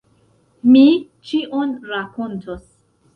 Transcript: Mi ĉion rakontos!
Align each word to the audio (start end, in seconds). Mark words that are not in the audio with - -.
Mi 0.69 0.81
ĉion 1.31 1.75
rakontos! 1.91 2.65